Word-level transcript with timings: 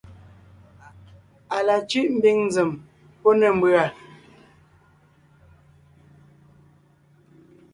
À 1.55 1.57
la 1.67 1.75
cʉ́ʼ 1.89 2.07
ḿbiŋ 2.17 2.37
nzèm 2.47 2.69
pɔ́ 3.21 3.33
ne 3.39 3.47
ḿbʉ̀a. 3.57 3.83